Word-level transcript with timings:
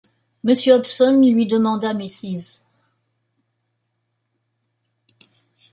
Monsieur 0.43 0.73
Hobson, 0.77 1.21
lui 1.21 1.45
demanda 1.45 1.93
Mrs. 1.93 2.61